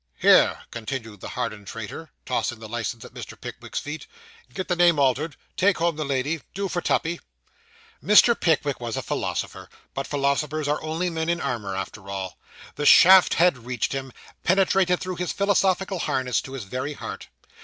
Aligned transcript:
'Here,' 0.17 0.61
continued 0.71 1.19
the 1.21 1.29
hardened 1.29 1.67
traitor, 1.67 2.09
tossing 2.25 2.57
the 2.57 2.67
licence 2.67 3.05
at 3.05 3.13
Mr. 3.13 3.39
Pickwick's 3.39 3.77
feet; 3.79 4.07
'get 4.51 4.67
the 4.67 4.75
name 4.75 4.97
altered 4.97 5.35
take 5.55 5.77
home 5.77 5.95
the 5.95 6.03
lady 6.03 6.41
do 6.55 6.67
for 6.67 6.81
Tuppy.' 6.81 7.19
Mr. 8.03 8.33
Pickwick 8.33 8.79
was 8.79 8.97
a 8.97 9.03
philosopher, 9.03 9.69
but 9.93 10.07
philosophers 10.07 10.67
are 10.67 10.81
only 10.81 11.11
men 11.11 11.29
in 11.29 11.39
armour, 11.39 11.75
after 11.75 12.09
all. 12.09 12.39
The 12.77 12.85
shaft 12.87 13.35
had 13.35 13.59
reached 13.67 13.93
him, 13.93 14.11
penetrated 14.43 14.99
through 14.99 15.17
his 15.17 15.31
philosophical 15.31 15.99
harness, 15.99 16.41
to 16.41 16.53
his 16.53 16.63
very 16.63 16.93
heart. 16.93 17.27